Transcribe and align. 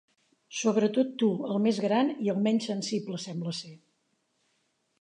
Sobretot 0.59 1.11
tu, 1.23 1.27
el 1.49 1.61
més 1.65 1.81
gran, 1.83 2.09
i 2.27 2.31
el 2.33 2.39
menys 2.47 2.67
sensible, 2.71 3.21
sembla 3.27 3.55
ser. 3.59 3.75